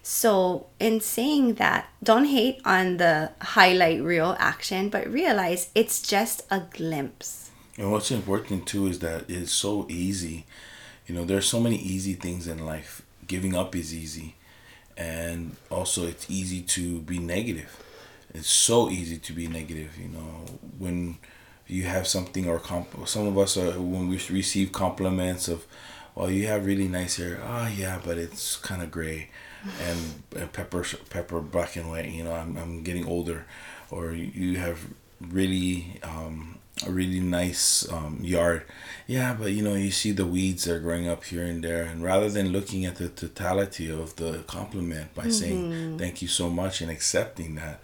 So, 0.04 0.68
in 0.80 1.00
saying 1.00 1.56
that, 1.56 1.88
don't 2.02 2.26
hate 2.26 2.60
on 2.66 2.98
the 2.98 3.32
highlight 3.40 4.02
reel 4.02 4.36
action, 4.40 4.90
but 4.90 5.08
realize 5.08 5.70
it's 5.76 6.02
just 6.02 6.44
a 6.50 6.62
glimpse. 6.62 7.52
And 7.78 7.92
what's 7.92 8.10
important 8.10 8.66
too 8.66 8.88
is 8.88 9.00
that 9.00 9.30
it's 9.30 9.52
so 9.52 9.86
easy. 9.90 10.46
You 11.06 11.16
know, 11.16 11.26
there's 11.26 11.48
so 11.48 11.60
many 11.60 11.78
easy 11.78 12.14
things 12.14 12.48
in 12.48 12.66
life. 12.66 13.04
Giving 13.28 13.56
up 13.56 13.76
is 13.76 13.94
easy. 13.94 14.36
And 15.02 15.56
also, 15.70 16.00
it's 16.08 16.30
easy 16.30 16.62
to 16.76 17.00
be 17.02 17.18
negative. 17.20 17.72
It's 18.34 18.50
so 18.50 18.90
easy 18.90 19.18
to 19.18 19.34
be 19.34 19.48
negative. 19.48 19.92
You 19.98 20.10
know, 20.10 20.46
when 20.78 21.18
you 21.68 21.84
have 21.84 22.08
something 22.08 22.48
or 22.48 22.60
comp- 22.60 23.08
some 23.08 23.28
of 23.28 23.38
us 23.38 23.58
are 23.58 23.72
when 23.80 24.08
we 24.10 24.20
receive 24.30 24.72
compliments 24.72 25.48
of 25.48 25.66
well 26.16 26.30
you 26.30 26.46
have 26.48 26.66
really 26.66 26.88
nice 26.88 27.16
hair 27.18 27.40
oh 27.44 27.68
yeah 27.68 28.00
but 28.04 28.18
it's 28.18 28.58
kind 28.58 28.82
of 28.82 28.92
gray 28.92 29.30
and, 29.88 30.00
and 30.36 30.52
pepper 30.52 30.84
pepper 31.10 31.40
black 31.40 31.76
and 31.78 31.90
white 31.90 32.10
you 32.10 32.24
know 32.24 32.34
I'm, 32.34 32.58
I'm 32.58 32.84
getting 32.84 33.06
older 33.08 33.46
or 33.90 34.12
you 34.14 34.58
have 34.58 34.80
really 35.22 36.00
um, 36.04 36.60
a 36.86 36.92
really 36.92 37.20
nice 37.20 37.90
um, 37.92 38.20
yard. 38.22 38.64
Yeah 39.08 39.34
but 39.34 39.52
you 39.52 39.62
know 39.64 39.76
you 39.76 39.92
see 39.92 40.12
the 40.12 40.26
weeds 40.26 40.68
are 40.68 40.80
growing 40.80 41.08
up 41.08 41.24
here 41.26 41.44
and 41.44 41.64
there 41.64 41.84
and 41.84 42.04
rather 42.04 42.30
than 42.30 42.50
looking 42.50 42.86
at 42.86 42.96
the 42.96 43.10
totality 43.10 43.92
of 43.92 44.16
the 44.16 44.44
compliment 44.48 45.14
by 45.14 45.24
mm-hmm. 45.24 45.32
saying 45.32 45.98
thank 45.98 46.22
you 46.22 46.28
so 46.28 46.50
much 46.50 46.82
and 46.82 46.90
accepting 46.90 47.56
that 47.56 47.80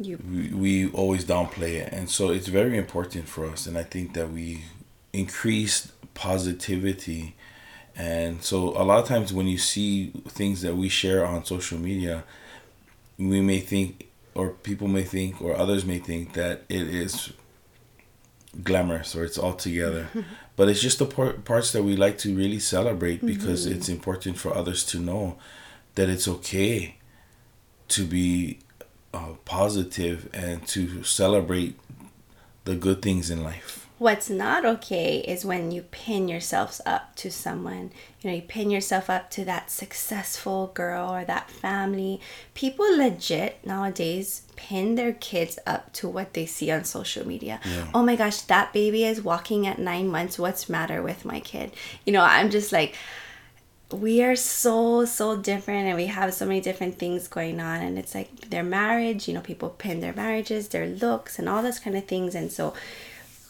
you 0.00 0.18
we, 0.28 0.48
we 0.48 0.90
always 0.90 1.24
downplay 1.24 1.74
it. 1.74 1.92
And 1.92 2.08
so 2.10 2.30
it's 2.30 2.48
very 2.48 2.76
important 2.76 3.28
for 3.28 3.46
us 3.46 3.66
and 3.66 3.78
i 3.78 3.82
think 3.82 4.14
that 4.14 4.30
we 4.30 4.64
increase 5.12 5.92
positivity. 6.14 7.34
And 7.94 8.42
so 8.42 8.70
a 8.70 8.84
lot 8.84 9.02
of 9.02 9.08
times 9.08 9.32
when 9.32 9.46
you 9.46 9.58
see 9.58 10.12
things 10.28 10.62
that 10.62 10.76
we 10.76 10.88
share 10.88 11.26
on 11.26 11.44
social 11.44 11.78
media 11.78 12.24
we 13.18 13.40
may 13.40 13.60
think 13.60 14.08
or 14.34 14.50
people 14.50 14.88
may 14.88 15.04
think 15.04 15.40
or 15.42 15.56
others 15.56 15.84
may 15.84 15.98
think 15.98 16.32
that 16.32 16.62
it 16.68 16.88
is 16.88 17.32
glamorous 18.62 19.14
or 19.14 19.24
it's 19.24 19.38
all 19.38 19.54
together 19.54 20.08
but 20.56 20.68
it's 20.68 20.80
just 20.80 20.98
the 20.98 21.06
par- 21.06 21.32
parts 21.32 21.72
that 21.72 21.82
we 21.82 21.96
like 21.96 22.18
to 22.18 22.34
really 22.36 22.58
celebrate 22.58 23.24
because 23.24 23.66
mm-hmm. 23.66 23.76
it's 23.76 23.88
important 23.88 24.36
for 24.36 24.54
others 24.54 24.84
to 24.84 24.98
know 24.98 25.36
that 25.94 26.08
it's 26.08 26.28
okay 26.28 26.96
to 27.88 28.04
be 28.04 28.58
uh, 29.14 29.34
positive 29.44 30.28
and 30.32 30.66
to 30.66 31.02
celebrate 31.02 31.78
the 32.64 32.74
good 32.74 33.02
things 33.02 33.30
in 33.30 33.42
life. 33.42 33.81
What's 34.02 34.28
not 34.28 34.64
okay 34.64 35.18
is 35.18 35.44
when 35.44 35.70
you 35.70 35.82
pin 35.82 36.26
yourselves 36.26 36.80
up 36.84 37.14
to 37.14 37.30
someone. 37.30 37.92
You 38.20 38.30
know, 38.30 38.34
you 38.34 38.42
pin 38.42 38.68
yourself 38.68 39.08
up 39.08 39.30
to 39.30 39.44
that 39.44 39.70
successful 39.70 40.72
girl 40.74 41.14
or 41.14 41.24
that 41.24 41.48
family. 41.48 42.20
People 42.52 42.98
legit 42.98 43.64
nowadays 43.64 44.42
pin 44.56 44.96
their 44.96 45.12
kids 45.12 45.56
up 45.68 45.92
to 45.92 46.08
what 46.08 46.34
they 46.34 46.46
see 46.46 46.68
on 46.72 46.82
social 46.82 47.24
media. 47.24 47.60
Yeah. 47.64 47.86
Oh 47.94 48.02
my 48.02 48.16
gosh, 48.16 48.40
that 48.40 48.72
baby 48.72 49.04
is 49.04 49.22
walking 49.22 49.68
at 49.68 49.78
nine 49.78 50.08
months. 50.08 50.36
What's 50.36 50.68
matter 50.68 51.00
with 51.00 51.24
my 51.24 51.38
kid? 51.38 51.70
You 52.04 52.12
know, 52.12 52.22
I'm 52.22 52.50
just 52.50 52.72
like, 52.72 52.96
we 53.92 54.20
are 54.24 54.34
so 54.34 55.04
so 55.04 55.36
different 55.36 55.86
and 55.86 55.96
we 55.96 56.06
have 56.06 56.34
so 56.34 56.44
many 56.44 56.60
different 56.60 56.98
things 56.98 57.28
going 57.28 57.60
on 57.60 57.82
and 57.82 57.98
it's 57.98 58.14
like 58.14 58.48
their 58.48 58.64
marriage 58.64 59.28
you 59.28 59.34
know 59.34 59.42
people 59.42 59.68
pin 59.68 60.00
their 60.00 60.14
marriages 60.14 60.68
their 60.68 60.86
looks 60.86 61.38
and 61.38 61.46
all 61.46 61.62
those 61.62 61.78
kind 61.78 61.94
of 61.94 62.06
things 62.06 62.34
and 62.34 62.50
so 62.50 62.72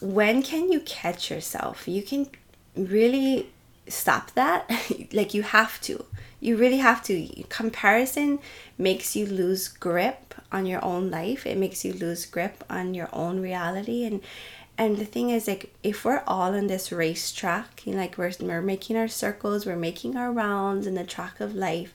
when 0.03 0.43
can 0.43 0.71
you 0.71 0.81
catch 0.81 1.31
yourself? 1.31 1.87
You 1.87 2.03
can 2.03 2.29
really 2.77 3.49
stop 3.89 4.33
that. 4.33 4.71
Like 5.13 5.35
you 5.35 5.43
have 5.43 5.81
to. 5.83 6.05
You 6.41 6.57
really 6.57 6.79
have 6.79 7.03
to. 7.05 7.45
Comparison 7.49 8.39
makes 8.79 9.15
you 9.15 9.27
lose 9.27 9.69
grip 9.69 10.35
on 10.51 10.67
your 10.67 10.85
own 10.85 11.11
life. 11.11 11.47
It 11.47 11.59
makes 11.59 11.85
you 11.85 11.93
lose 11.93 12.27
grip 12.27 12.65
on 12.69 12.95
your 12.95 13.09
own 13.13 13.41
reality. 13.41 14.05
And 14.05 14.23
and 14.79 14.97
the 14.97 15.05
thing 15.05 15.31
is 15.31 15.47
like 15.47 15.73
if 15.83 16.05
we're 16.05 16.25
all 16.27 16.55
in 16.55 16.67
this 16.67 16.91
racetrack 16.91 17.87
you 17.87 17.93
know, 17.93 17.99
like 17.99 18.17
we're, 18.17 18.33
we're 18.41 18.63
making 18.63 18.97
our 18.97 19.07
circles 19.07 19.67
we're 19.67 19.77
making 19.77 20.17
our 20.17 20.33
rounds 20.33 20.87
in 20.87 20.95
the 20.95 21.05
track 21.05 21.41
of 21.41 21.55
life 21.55 21.95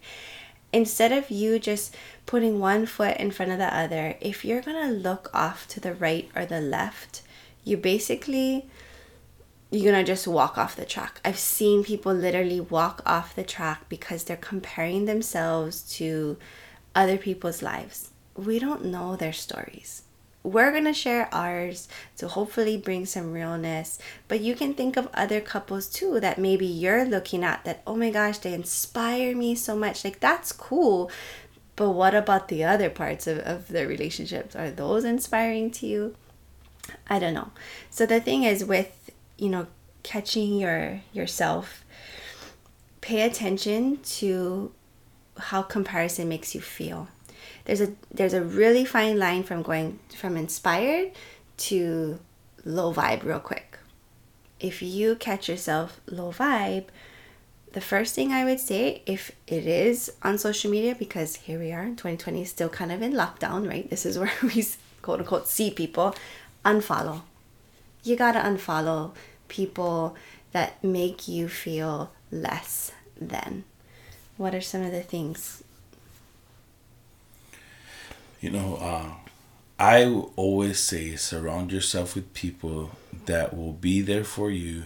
instead 0.72 1.12
of 1.12 1.32
you 1.32 1.58
just 1.58 1.96
putting 2.28 2.60
one 2.60 2.86
foot 2.86 3.18
in 3.18 3.32
front 3.32 3.52
of 3.52 3.58
the 3.58 3.76
other 3.76 4.16
if 4.22 4.46
you're 4.46 4.62
gonna 4.62 4.92
look 4.92 5.30
off 5.34 5.68
to 5.68 5.80
the 5.80 5.96
right 5.96 6.30
or 6.36 6.46
the 6.46 6.62
left 6.62 7.24
you 7.68 7.78
basically 7.78 8.66
you're 9.70 9.92
gonna 9.92 10.04
just 10.04 10.28
walk 10.28 10.58
off 10.58 10.76
the 10.76 10.86
track 10.86 11.20
i've 11.26 11.38
seen 11.38 11.84
people 11.84 12.14
literally 12.14 12.60
walk 12.60 13.02
off 13.06 13.36
the 13.36 13.44
track 13.44 13.88
because 13.90 14.24
they're 14.24 14.38
comparing 14.38 15.06
themselves 15.06 15.82
to 15.82 16.38
other 16.96 17.18
people's 17.18 17.62
lives 17.62 18.12
we 18.36 18.60
don't 18.60 18.86
know 18.86 19.16
their 19.16 19.34
stories 19.34 20.04
we're 20.48 20.72
to 20.80 20.94
share 20.94 21.28
ours 21.34 21.90
to 22.16 22.30
hopefully 22.30 22.78
bring 22.78 23.06
some 23.06 23.34
realness. 23.34 24.00
But 24.30 24.40
you 24.40 24.56
can 24.56 24.74
think 24.74 24.96
of 24.96 25.10
other 25.14 25.42
couples 25.42 25.88
too 25.88 26.22
that 26.22 26.38
maybe 26.38 26.66
you're 26.66 27.04
looking 27.04 27.44
at 27.44 27.66
that, 27.66 27.82
oh 27.86 27.98
my 27.98 28.12
gosh, 28.12 28.38
they 28.38 28.54
inspire 28.54 29.36
me 29.36 29.56
so 29.56 29.76
much. 29.76 30.06
Like, 30.06 30.22
that's 30.22 30.54
cool. 30.54 31.12
But 31.76 31.92
what 31.92 32.16
about 32.16 32.48
the 32.48 32.64
other 32.64 32.90
parts 32.90 33.28
of, 33.28 33.40
of 33.40 33.68
the 33.68 33.86
relationships? 33.86 34.56
Are 34.56 34.72
those 34.72 35.04
inspiring 35.04 35.70
to 35.72 35.86
you? 35.86 36.16
I 37.08 37.20
don't 37.20 37.34
know. 37.34 37.52
So 37.90 38.06
the 38.06 38.20
thing 38.20 38.44
is 38.44 38.64
with, 38.64 39.12
you 39.38 39.50
know, 39.50 39.68
catching 40.04 40.58
your 40.58 41.02
yourself, 41.14 41.84
pay 43.02 43.22
attention 43.22 44.00
to 44.04 44.72
how 45.38 45.62
comparison 45.62 46.28
makes 46.28 46.56
you 46.56 46.62
feel 46.62 47.08
there's 47.68 47.82
a 47.82 47.92
there's 48.12 48.34
a 48.34 48.42
really 48.42 48.86
fine 48.86 49.20
line 49.20 49.44
from 49.44 49.62
going 49.62 50.00
from 50.16 50.38
inspired 50.38 51.12
to 51.58 52.18
low 52.64 52.94
vibe 52.94 53.24
real 53.24 53.42
quick. 53.42 53.78
If 54.60 54.82
you 54.82 55.16
catch 55.16 55.50
yourself 55.50 56.00
low 56.08 56.32
vibe, 56.32 56.86
the 57.74 57.82
first 57.82 58.16
thing 58.16 58.32
I 58.32 58.46
would 58.46 58.62
say, 58.62 59.04
if 59.06 59.32
it 59.48 59.68
is 59.68 60.12
on 60.24 60.38
social 60.38 60.72
media, 60.72 60.96
because 60.96 61.36
here 61.36 61.60
we 61.60 61.74
are, 61.74 61.88
2020 61.88 62.42
is 62.42 62.50
still 62.50 62.70
kind 62.70 62.92
of 62.92 63.02
in 63.02 63.12
lockdown, 63.14 63.68
right? 63.68 63.88
This 63.90 64.06
is 64.06 64.18
where 64.18 64.32
we 64.44 64.66
quote 65.02 65.20
unquote 65.20 65.48
see 65.48 65.70
people, 65.70 66.16
unfollow. 66.68 67.22
You 68.04 68.16
gotta 68.16 68.40
unfollow 68.40 69.14
people 69.48 70.16
that 70.52 70.84
make 70.84 71.28
you 71.28 71.48
feel 71.48 72.12
less 72.32 72.92
than. 73.20 73.64
What 74.38 74.54
are 74.54 74.62
some 74.62 74.84
of 74.84 74.92
the 74.92 75.02
things 75.02 75.64
you 78.40 78.52
know, 78.52 78.76
uh, 78.76 79.12
I 79.80 80.06
always 80.36 80.80
say 80.80 81.16
surround 81.16 81.72
yourself 81.72 82.16
with 82.16 82.34
people 82.34 82.92
that 83.26 83.56
will 83.56 83.74
be 83.74 84.02
there 84.02 84.24
for 84.24 84.50
you 84.50 84.84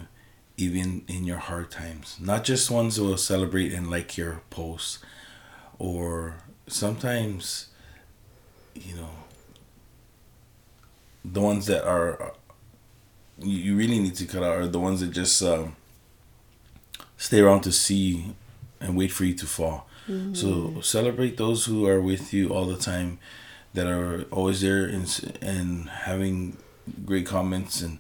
even 0.57 1.03
in 1.07 1.25
your 1.25 1.37
hard 1.37 1.71
times. 1.71 2.17
Not 2.19 2.43
just 2.43 2.71
ones 2.71 2.97
who 2.97 3.05
will 3.05 3.17
celebrate 3.17 3.73
and 3.73 3.89
like 3.89 4.17
your 4.17 4.41
posts 4.49 4.99
or 5.79 6.37
sometimes 6.67 7.67
you 8.73 8.95
know 8.95 9.09
the 11.23 11.41
ones 11.41 11.65
that 11.67 11.85
are 11.87 12.33
you 13.39 13.75
really 13.75 13.99
need 13.99 14.15
to 14.15 14.25
cut 14.25 14.43
out 14.43 14.57
are 14.57 14.67
the 14.67 14.79
ones 14.79 15.01
that 15.01 15.11
just 15.11 15.41
um, 15.41 15.75
stay 17.17 17.39
around 17.39 17.61
to 17.61 17.71
see 17.71 18.35
and 18.79 18.97
wait 18.97 19.11
for 19.11 19.25
you 19.25 19.33
to 19.33 19.45
fall. 19.45 19.87
Mm-hmm. 20.07 20.33
So 20.33 20.81
celebrate 20.81 21.37
those 21.37 21.65
who 21.65 21.87
are 21.87 22.01
with 22.01 22.33
you 22.33 22.49
all 22.49 22.65
the 22.65 22.77
time 22.77 23.19
that 23.73 23.87
are 23.87 24.23
always 24.31 24.61
there 24.61 24.85
and, 24.85 25.37
and 25.41 25.89
having 25.89 26.57
great 27.05 27.25
comments 27.25 27.81
and 27.81 27.99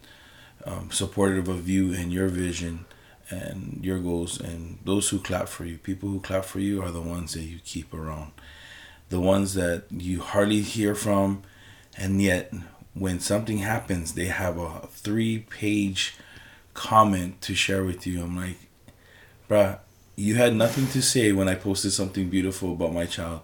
um, 0.65 0.91
supportive 0.91 1.47
of 1.47 1.69
you 1.69 1.93
and 1.93 2.11
your 2.11 2.27
vision 2.27 2.85
and 3.29 3.79
your 3.81 3.99
goals 3.99 4.39
and 4.39 4.77
those 4.83 5.09
who 5.09 5.19
clap 5.19 5.47
for 5.47 5.65
you 5.65 5.77
people 5.77 6.09
who 6.09 6.19
clap 6.19 6.43
for 6.43 6.59
you 6.59 6.81
are 6.81 6.91
the 6.91 7.01
ones 7.01 7.33
that 7.33 7.43
you 7.43 7.59
keep 7.63 7.93
around 7.93 8.31
the 9.09 9.19
ones 9.19 9.53
that 9.53 9.83
you 9.89 10.19
hardly 10.19 10.61
hear 10.61 10.93
from 10.93 11.41
and 11.97 12.21
yet 12.21 12.51
when 12.93 13.19
something 13.19 13.59
happens 13.59 14.13
they 14.13 14.25
have 14.25 14.57
a 14.57 14.87
three 14.91 15.39
page 15.49 16.15
comment 16.73 17.41
to 17.41 17.53
share 17.53 17.83
with 17.83 18.05
you 18.07 18.23
i'm 18.23 18.35
like 18.35 18.57
bruh 19.49 19.79
you 20.15 20.35
had 20.35 20.55
nothing 20.55 20.87
to 20.87 21.01
say 21.01 21.31
when 21.31 21.47
i 21.47 21.55
posted 21.55 21.91
something 21.91 22.29
beautiful 22.29 22.73
about 22.73 22.93
my 22.93 23.05
child 23.05 23.41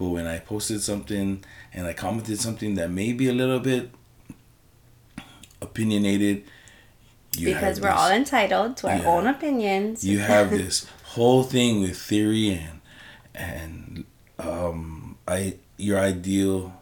but 0.00 0.08
when 0.08 0.26
I 0.26 0.38
posted 0.38 0.80
something 0.80 1.44
and 1.74 1.86
I 1.86 1.92
commented 1.92 2.40
something 2.40 2.74
that 2.76 2.90
may 2.90 3.12
be 3.12 3.28
a 3.28 3.34
little 3.34 3.60
bit 3.60 3.90
opinionated, 5.60 6.44
because 7.38 7.82
we're 7.82 7.90
this, 7.90 8.00
all 8.00 8.10
entitled 8.10 8.78
to 8.78 8.88
our 8.88 8.96
yeah, 8.96 9.04
own 9.04 9.26
opinions. 9.26 10.02
you 10.02 10.20
have 10.20 10.50
this 10.62 10.86
whole 11.04 11.42
thing 11.42 11.82
with 11.82 11.98
theory 11.98 12.48
and 12.48 12.80
and 13.34 14.04
um, 14.38 15.18
I 15.28 15.56
your 15.76 15.98
ideal 15.98 16.79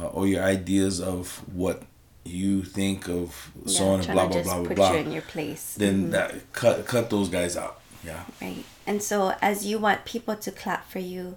uh, 0.00 0.06
or 0.08 0.26
your 0.26 0.42
ideas 0.44 1.00
of 1.00 1.42
what 1.54 1.82
you 2.24 2.62
think 2.62 3.08
of 3.08 3.50
Yeah, 3.64 3.78
so 3.78 3.88
on 3.88 4.00
and 4.00 4.12
blah 4.12 4.26
blah 4.26 4.36
just 4.36 4.44
blah 4.44 4.58
blah 4.58 4.68
put 4.68 4.76
blah, 4.76 4.92
you 4.92 4.98
in 4.98 5.12
your 5.12 5.22
place. 5.22 5.74
then 5.78 6.08
Mhm. 6.08 6.10
that 6.12 6.52
cut 6.52 6.86
cut 6.86 7.08
those 7.10 7.28
guys 7.28 7.56
out. 7.56 7.80
Yeah. 8.04 8.24
Right. 8.40 8.64
And 8.86 9.02
so 9.02 9.34
as 9.40 9.66
you 9.66 9.78
want 9.78 10.04
people 10.04 10.36
to 10.36 10.50
clap 10.52 10.90
for 10.90 10.98
you, 11.00 11.36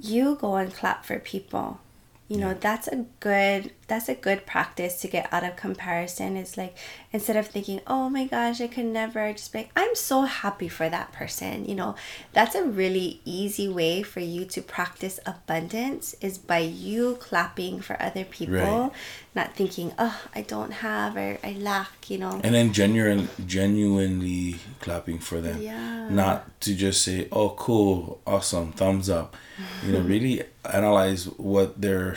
you 0.00 0.36
go 0.40 0.56
and 0.56 0.72
clap 0.72 1.04
for 1.04 1.18
people. 1.18 1.80
You 2.28 2.36
know, 2.36 2.52
that's 2.52 2.88
a 2.88 3.06
good 3.20 3.72
that's 3.86 4.06
a 4.10 4.14
good 4.14 4.44
practice 4.44 5.00
to 5.00 5.08
get 5.08 5.32
out 5.32 5.44
of 5.44 5.56
comparison. 5.56 6.36
It's 6.36 6.58
like 6.58 6.76
instead 7.10 7.36
of 7.36 7.46
thinking, 7.46 7.80
"Oh 7.86 8.10
my 8.10 8.26
gosh, 8.26 8.60
I 8.60 8.66
could 8.66 8.84
never," 8.84 9.32
just 9.32 9.50
be 9.50 9.60
like, 9.60 9.70
"I'm 9.74 9.94
so 9.94 10.22
happy 10.22 10.68
for 10.68 10.90
that 10.90 11.10
person." 11.12 11.64
You 11.64 11.74
know, 11.74 11.94
that's 12.34 12.54
a 12.54 12.64
really 12.64 13.22
easy 13.24 13.66
way 13.66 14.02
for 14.02 14.20
you 14.20 14.44
to 14.44 14.60
practice 14.60 15.18
abundance 15.24 16.14
is 16.20 16.36
by 16.36 16.58
you 16.58 17.16
clapping 17.18 17.80
for 17.80 17.96
other 18.02 18.24
people, 18.24 18.54
Right. 18.56 18.90
not 19.34 19.54
thinking, 19.56 19.94
"Oh, 19.98 20.20
I 20.34 20.42
don't 20.42 20.72
have 20.84 21.16
or 21.16 21.38
I 21.42 21.52
lack," 21.58 22.10
you 22.10 22.18
know. 22.18 22.40
and 22.44 22.54
then 22.54 22.74
genuine, 22.74 23.30
genuinely 23.46 24.56
clapping 24.80 25.18
for 25.18 25.40
them. 25.40 25.62
Yeah. 25.62 26.08
Not 26.10 26.60
to 26.62 26.74
just 26.74 27.02
say, 27.02 27.28
"Oh, 27.32 27.50
cool, 27.50 28.20
awesome, 28.26 28.72
thumbs 28.72 29.08
up." 29.08 29.34
You 29.82 29.92
know, 29.92 30.00
really 30.14 30.42
analyze 30.68 31.24
what 31.24 31.80
they're 31.80 32.16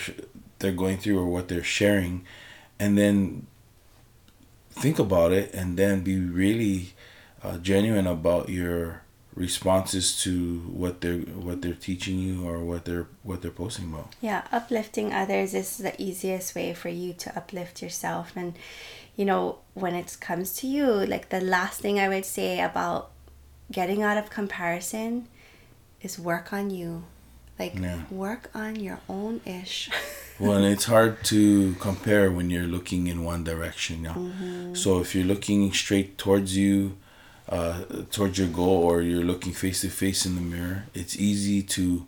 they're 0.59 0.71
going 0.71 0.97
through 0.97 1.19
or 1.19 1.25
what 1.25 1.47
they're 1.47 1.63
sharing, 1.63 2.25
and 2.79 2.97
then 2.97 3.47
think 4.69 4.99
about 4.99 5.31
it, 5.31 5.53
and 5.53 5.77
then 5.77 6.01
be 6.01 6.19
really 6.19 6.93
uh, 7.43 7.57
genuine 7.57 8.07
about 8.07 8.49
your 8.49 9.01
responses 9.33 10.21
to 10.21 10.59
what 10.59 10.99
they're 10.99 11.19
what 11.19 11.61
they're 11.61 11.73
teaching 11.73 12.19
you 12.19 12.45
or 12.45 12.59
what 12.59 12.83
they're 12.83 13.07
what 13.23 13.41
they're 13.41 13.51
posting 13.51 13.85
about. 13.91 14.13
Yeah, 14.21 14.43
uplifting 14.51 15.13
others 15.13 15.53
is 15.53 15.77
the 15.77 15.99
easiest 16.01 16.53
way 16.53 16.73
for 16.73 16.89
you 16.89 17.13
to 17.13 17.35
uplift 17.37 17.81
yourself. 17.81 18.33
And, 18.35 18.55
you 19.15 19.25
know, 19.25 19.59
when 19.73 19.95
it 19.95 20.17
comes 20.19 20.53
to 20.55 20.67
you, 20.67 20.85
like 20.85 21.29
the 21.29 21.41
last 21.41 21.79
thing 21.79 21.99
I 21.99 22.09
would 22.09 22.25
say 22.25 22.59
about 22.59 23.11
getting 23.71 24.03
out 24.03 24.17
of 24.17 24.29
comparison 24.29 25.27
is 26.01 26.19
work 26.19 26.51
on 26.51 26.69
you. 26.69 27.03
Like, 27.61 27.75
Yeah. 27.79 28.01
work 28.09 28.43
on 28.55 28.71
your 28.87 28.99
own 29.07 29.35
ish. 29.45 29.89
well, 30.39 30.53
and 30.59 30.65
it's 30.65 30.85
hard 30.95 31.13
to 31.25 31.39
compare 31.87 32.25
when 32.37 32.49
you're 32.49 32.71
looking 32.77 33.01
in 33.07 33.17
one 33.23 33.43
direction 33.43 33.95
now. 34.09 34.15
Mm-hmm. 34.15 34.73
So 34.83 34.99
if 35.03 35.13
you're 35.13 35.29
looking 35.33 35.71
straight 35.83 36.17
towards 36.17 36.51
you, 36.57 36.97
uh, 37.57 37.83
towards 38.15 38.35
your 38.41 38.47
goal, 38.61 38.77
or 38.89 38.95
you're 39.01 39.27
looking 39.31 39.53
face 39.53 39.81
to 39.81 39.89
face 39.89 40.25
in 40.25 40.33
the 40.39 40.45
mirror, 40.53 40.79
it's 41.01 41.15
easy 41.29 41.61
to 41.75 42.07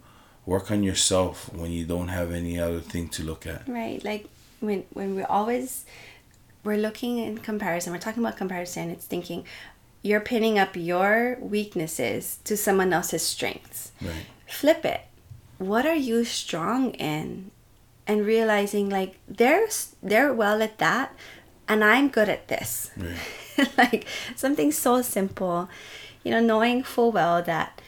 work 0.53 0.72
on 0.72 0.81
yourself 0.89 1.36
when 1.53 1.69
you 1.77 1.86
don't 1.93 2.10
have 2.19 2.29
any 2.31 2.55
other 2.60 2.79
thing 2.91 3.05
to 3.15 3.22
look 3.24 3.45
at. 3.45 3.62
right. 3.67 4.03
Like, 4.03 4.24
when, 4.60 4.79
when 4.98 5.15
we're 5.15 5.33
always, 5.39 5.86
we're 6.63 6.77
looking 6.88 7.17
in 7.19 7.38
comparison, 7.38 7.93
we're 7.93 8.00
talking 8.07 8.24
about 8.24 8.38
comparison, 8.38 8.89
it's 8.89 9.05
thinking, 9.05 9.45
you're 10.01 10.19
pinning 10.33 10.57
up 10.57 10.75
your 10.75 11.38
weaknesses 11.39 12.39
to 12.45 12.57
someone 12.57 12.91
else's 12.91 13.22
strengths. 13.36 13.91
Right. 14.01 14.25
flip 14.48 14.83
it 14.86 15.01
what 15.67 15.86
are 15.86 15.96
you 15.96 16.24
strong 16.24 16.91
in? 16.96 17.51
And 18.05 18.25
realizing 18.25 18.89
like 18.89 19.17
they're 19.27 19.67
they're 20.01 20.34
well 20.34 20.62
at 20.62 20.77
that 20.79 21.15
and 21.70 21.84
i'm 21.86 22.10
good 22.10 22.27
at 22.27 22.50
this. 22.50 22.91
Right. 22.98 23.70
like 23.77 24.05
something 24.36 24.72
so 24.72 25.01
simple 25.01 25.70
you 26.24 26.32
know 26.32 26.41
knowing 26.41 26.84
full 26.84 27.12
well 27.12 27.41
that 27.43 27.82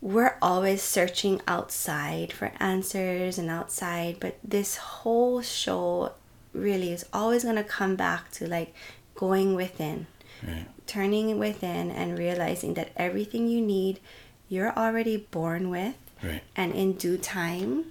we're 0.00 0.36
always 0.40 0.82
searching 0.82 1.40
outside 1.46 2.32
for 2.32 2.52
answers 2.58 3.36
and 3.36 3.50
outside 3.50 4.16
but 4.20 4.38
this 4.42 4.76
whole 4.76 5.42
show 5.42 6.12
really 6.52 6.92
is 6.92 7.04
always 7.12 7.44
going 7.44 7.56
to 7.56 7.64
come 7.64 7.96
back 7.96 8.30
to 8.30 8.48
like 8.48 8.74
going 9.14 9.54
within. 9.54 10.06
Turning 10.86 11.38
within 11.38 11.90
and 11.90 12.18
realizing 12.18 12.74
that 12.74 12.90
everything 12.96 13.48
you 13.48 13.60
need 13.60 14.00
you're 14.48 14.72
already 14.76 15.16
born 15.16 15.70
with 15.70 15.96
Right. 16.22 16.42
and 16.56 16.72
in 16.74 16.92
due 16.94 17.18
time 17.18 17.86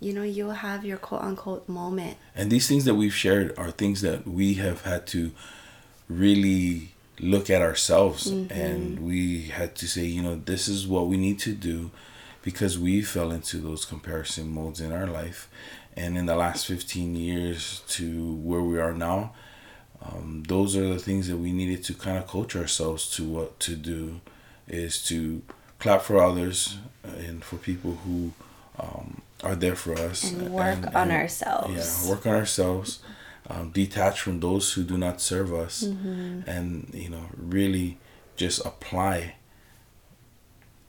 you 0.00 0.12
know 0.12 0.22
you'll 0.22 0.52
have 0.52 0.84
your 0.84 0.96
quote 0.96 1.22
unquote 1.22 1.68
moment 1.68 2.16
And 2.34 2.50
these 2.50 2.66
things 2.66 2.84
that 2.86 2.94
we've 2.94 3.14
shared 3.14 3.56
are 3.58 3.70
things 3.70 4.00
that 4.00 4.26
we 4.26 4.54
have 4.54 4.82
had 4.82 5.06
to 5.08 5.32
really 6.08 6.90
look 7.20 7.50
at 7.50 7.60
ourselves 7.62 8.26
and 8.50 8.98
we 9.00 9.42
had 9.48 9.74
to 9.76 9.86
say, 9.86 10.04
you 10.04 10.22
know, 10.22 10.36
this 10.36 10.68
is 10.68 10.86
what 10.86 11.06
we 11.06 11.16
need 11.18 11.38
to 11.40 11.52
do 11.52 11.90
because 12.42 12.78
we 12.78 13.02
fell 13.02 13.30
into 13.30 13.58
those 13.58 13.84
comparison 13.84 14.48
modes 14.48 14.80
in 14.80 14.90
our 14.90 15.06
life. 15.06 15.48
And 15.96 16.16
in 16.16 16.24
the 16.26 16.34
last 16.36 16.66
15 16.66 17.14
years 17.14 17.82
to 17.88 18.34
where 18.36 18.62
we 18.62 18.78
are 18.80 18.94
now, 18.94 19.34
um, 20.02 20.44
those 20.48 20.74
are 20.76 20.88
the 20.88 20.98
things 20.98 21.28
that 21.28 21.36
we 21.36 21.52
needed 21.52 21.84
to 21.84 21.94
kind 21.94 22.16
of 22.16 22.26
coach 22.26 22.56
ourselves 22.56 23.10
to 23.16 23.24
what 23.24 23.60
to 23.60 23.76
do 23.76 24.20
is 24.66 25.02
to 25.08 25.42
clap 25.80 26.02
for 26.02 26.22
others 26.22 26.78
and 27.02 27.42
for 27.42 27.56
people 27.56 27.92
who 28.04 28.32
um, 28.78 29.22
are 29.42 29.56
there 29.56 29.74
for 29.76 29.94
us 29.98 30.30
and 30.30 30.50
work 30.52 30.86
on 30.94 31.10
and- 31.10 31.12
ourselves 31.12 31.74
yeah, 32.04 32.10
work 32.10 32.26
on 32.26 32.34
ourselves, 32.34 33.00
um, 33.48 33.70
detach 33.70 34.20
from 34.20 34.40
those 34.40 34.72
who 34.74 34.82
do 34.84 34.96
not 34.96 35.20
serve 35.20 35.52
us, 35.52 35.82
Mm-hmm. 35.84 36.48
and 36.48 36.90
you 36.94 37.08
know, 37.10 37.26
really 37.36 37.98
just 38.36 38.64
apply 38.64 39.34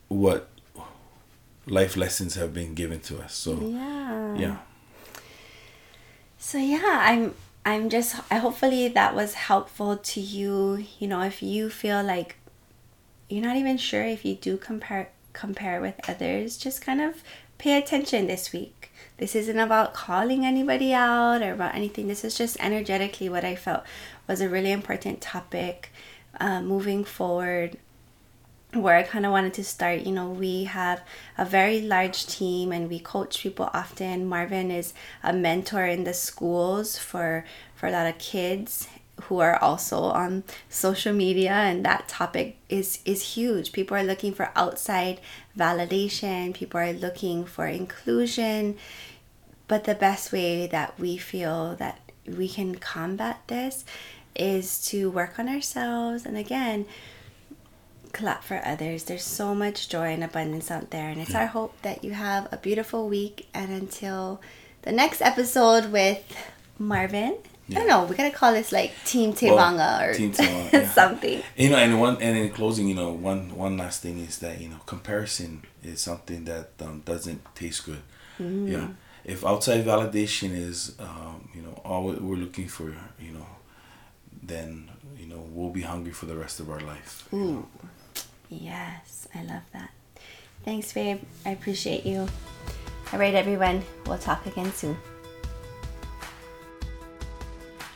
what 0.09 0.49
life 1.67 1.95
lessons 1.97 2.35
have 2.35 2.53
been 2.53 2.73
given 2.75 2.99
to 2.99 3.19
us. 3.21 3.33
So 3.33 3.59
yeah 3.61 4.35
yeah, 4.35 4.57
So 6.37 6.57
yeah, 6.57 6.99
I'm 7.09 7.33
I'm 7.65 7.89
just 7.89 8.15
I 8.31 8.37
hopefully 8.37 8.87
that 8.89 9.15
was 9.15 9.33
helpful 9.35 9.97
to 9.97 10.19
you. 10.19 10.83
You 10.99 11.07
know, 11.07 11.21
if 11.21 11.41
you 11.43 11.69
feel 11.69 12.03
like 12.03 12.35
you're 13.31 13.43
not 13.43 13.57
even 13.57 13.77
sure 13.77 14.03
if 14.03 14.25
you 14.25 14.35
do 14.35 14.57
compare 14.57 15.09
compare 15.33 15.79
with 15.79 15.95
others, 16.09 16.57
just 16.57 16.81
kind 16.81 17.01
of 17.01 17.23
pay 17.57 17.77
attention 17.77 18.27
this 18.27 18.51
week. 18.51 18.91
This 19.17 19.35
isn't 19.35 19.59
about 19.59 19.93
calling 19.93 20.45
anybody 20.45 20.93
out 20.93 21.41
or 21.41 21.53
about 21.53 21.75
anything. 21.75 22.07
This 22.07 22.23
is 22.23 22.37
just 22.37 22.57
energetically 22.59 23.29
what 23.29 23.45
I 23.45 23.55
felt 23.55 23.83
was 24.27 24.41
a 24.41 24.49
really 24.49 24.71
important 24.71 25.21
topic 25.21 25.91
uh, 26.39 26.61
moving 26.61 27.03
forward 27.03 27.77
where 28.73 28.95
I 28.95 29.03
kind 29.03 29.25
of 29.25 29.31
wanted 29.31 29.53
to 29.55 29.63
start. 29.63 30.01
You 30.01 30.13
know, 30.13 30.29
we 30.29 30.63
have 30.63 31.01
a 31.37 31.45
very 31.45 31.81
large 31.81 32.25
team 32.25 32.71
and 32.71 32.89
we 32.89 32.99
coach 32.99 33.41
people 33.41 33.69
often. 33.73 34.27
Marvin 34.27 34.71
is 34.71 34.93
a 35.23 35.33
mentor 35.33 35.85
in 35.85 36.03
the 36.03 36.13
schools 36.13 36.97
for 36.97 37.45
for 37.75 37.87
a 37.87 37.91
lot 37.91 38.07
of 38.07 38.17
kids 38.17 38.87
who 39.21 39.39
are 39.39 39.57
also 39.61 40.03
on 40.03 40.43
social 40.69 41.13
media 41.13 41.51
and 41.51 41.85
that 41.85 42.07
topic 42.07 42.57
is 42.69 42.99
is 43.05 43.35
huge. 43.35 43.71
People 43.71 43.97
are 43.97 44.03
looking 44.03 44.33
for 44.33 44.51
outside 44.55 45.19
validation, 45.57 46.53
people 46.53 46.79
are 46.79 46.93
looking 46.93 47.45
for 47.45 47.67
inclusion. 47.67 48.77
But 49.67 49.85
the 49.85 49.95
best 49.95 50.31
way 50.31 50.67
that 50.67 50.99
we 50.99 51.17
feel 51.17 51.75
that 51.77 51.99
we 52.27 52.49
can 52.49 52.75
combat 52.75 53.41
this 53.47 53.85
is 54.35 54.83
to 54.87 55.09
work 55.09 55.39
on 55.39 55.47
ourselves 55.47 56.25
and 56.25 56.37
again 56.37 56.85
clap 58.13 58.43
for 58.43 58.61
others. 58.65 59.03
There's 59.03 59.23
so 59.23 59.55
much 59.55 59.89
joy 59.89 60.13
and 60.13 60.23
abundance 60.23 60.69
out 60.69 60.91
there, 60.91 61.09
and 61.09 61.21
it's 61.21 61.35
our 61.35 61.47
hope 61.47 61.81
that 61.81 62.03
you 62.03 62.11
have 62.13 62.47
a 62.51 62.57
beautiful 62.57 63.07
week. 63.07 63.47
And 63.53 63.71
until 63.71 64.41
the 64.83 64.91
next 64.91 65.21
episode 65.21 65.91
with 65.91 66.23
Marvin, 66.77 67.37
I 67.69 67.73
don't 67.75 67.87
know, 67.87 68.03
we 68.03 68.15
gotta 68.15 68.31
call 68.35 68.51
this 68.51 68.71
like 68.71 68.91
Team 69.05 69.33
Tevaga 69.33 70.09
or 70.09 70.13
Team 70.13 70.33
Tevaga, 70.33 70.71
yeah. 70.73 70.89
something. 70.91 71.41
you 71.55 71.69
know, 71.69 71.77
and 71.77 71.99
one 71.99 72.21
and 72.21 72.37
in 72.37 72.49
closing, 72.49 72.87
you 72.87 72.95
know, 72.95 73.11
one 73.11 73.55
one 73.55 73.77
last 73.77 74.01
thing 74.01 74.19
is 74.19 74.39
that 74.39 74.59
you 74.59 74.67
know, 74.69 74.79
comparison 74.85 75.63
is 75.83 76.01
something 76.01 76.43
that 76.45 76.71
um, 76.81 77.01
doesn't 77.05 77.43
taste 77.55 77.85
good. 77.85 78.01
Yeah, 78.39 78.87
if 79.23 79.45
outside 79.45 79.85
validation 79.85 80.51
is 80.57 80.95
um, 80.99 81.47
you 81.53 81.61
know 81.61 81.79
all 81.85 82.05
we're 82.05 82.35
looking 82.35 82.67
for, 82.67 82.89
you 83.19 83.31
know, 83.31 83.45
then 84.41 84.89
you 85.17 85.27
know 85.27 85.45
we'll 85.51 85.69
be 85.69 85.81
hungry 85.81 86.11
for 86.11 86.25
the 86.25 86.35
rest 86.35 86.59
of 86.59 86.69
our 86.69 86.79
life. 86.79 87.27
you 87.31 87.39
know. 87.39 87.67
Yes, 88.49 89.27
I 89.33 89.43
love 89.43 89.61
that. 89.73 89.91
Thanks, 90.65 90.91
babe. 90.91 91.21
I 91.45 91.51
appreciate 91.51 92.05
you. 92.05 92.27
All 93.13 93.19
right, 93.19 93.33
everyone. 93.33 93.83
We'll 94.05 94.17
talk 94.17 94.45
again 94.45 94.73
soon. 94.73 94.97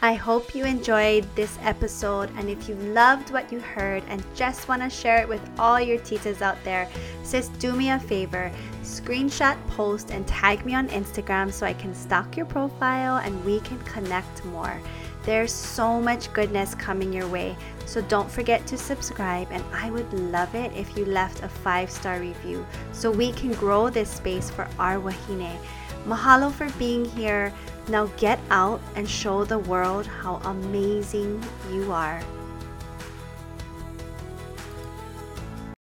I 0.02 0.14
hope 0.14 0.54
you 0.54 0.66
enjoyed 0.66 1.26
this 1.36 1.58
episode, 1.62 2.30
and 2.38 2.50
if 2.50 2.68
you 2.68 2.76
loved 2.76 3.32
what 3.32 3.52
you 3.52 3.60
heard 3.60 4.04
and 4.08 4.24
just 4.36 4.68
want 4.68 4.82
to 4.82 4.90
share 4.90 5.22
it 5.22 5.28
with 5.28 5.42
all 5.58 5.80
your 5.80 5.98
titas 6.00 6.42
out 6.42 6.62
there, 6.64 6.88
sis, 7.24 7.48
do 7.60 7.74
me 7.76 7.90
a 7.90 8.00
favor 8.00 8.52
screenshot, 8.84 9.58
post, 9.68 10.12
and 10.12 10.28
tag 10.28 10.64
me 10.66 10.76
on 10.76 10.88
Instagram 10.90 11.52
so 11.52 11.66
I 11.66 11.74
can 11.74 11.94
stalk 11.96 12.38
your 12.38 12.46
profile 12.46 13.18
and 13.18 13.44
we 13.44 13.60
can 13.62 13.80
connect 13.80 14.46
more. 14.46 14.80
There's 15.24 15.52
so 15.52 16.00
much 16.00 16.32
goodness 16.34 16.76
coming 16.76 17.12
your 17.12 17.28
way, 17.28 17.58
so 17.88 18.02
don't 18.02 18.30
forget 18.30 18.68
to 18.68 18.78
subscribe. 18.78 19.48
And 19.50 19.64
I 19.74 19.90
would 19.90 20.12
love 20.14 20.54
it 20.54 20.72
if 20.74 20.96
you 20.96 21.06
left 21.06 21.42
a 21.42 21.50
five 21.50 21.90
star 21.90 22.20
review 22.20 22.66
so 22.92 23.10
we 23.10 23.32
can 23.32 23.54
grow 23.54 23.90
this 23.90 24.10
space 24.10 24.52
for 24.52 24.68
our 24.78 25.00
Wahine. 25.00 25.58
Mahalo 26.06 26.52
for 26.52 26.70
being 26.78 27.06
here. 27.06 27.54
Now 27.90 28.08
get 28.18 28.40
out 28.50 28.82
and 28.96 29.10
show 29.10 29.46
the 29.46 29.60
world 29.60 30.06
how 30.06 30.38
amazing 30.46 31.44
you 31.72 31.92
are. 31.92 32.24